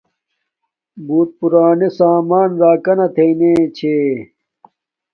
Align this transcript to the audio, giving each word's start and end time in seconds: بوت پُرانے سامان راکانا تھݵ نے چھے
بوت 1.05 1.29
پُرانے 1.37 1.89
سامان 1.97 2.49
راکانا 2.61 3.07
تھݵ 3.15 3.31
نے 3.39 3.51
چھے 3.77 3.97